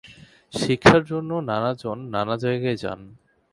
শিক্ষার 0.53 1.01
জন্য 1.03 1.31
নানা 1.49 1.71
জন 1.81 1.97
নানা 2.15 2.35
জায়গায় 2.43 2.77
যান। 2.83 2.99